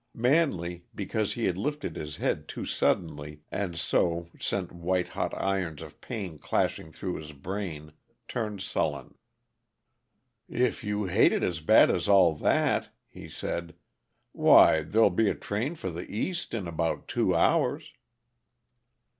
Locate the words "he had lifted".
1.33-1.95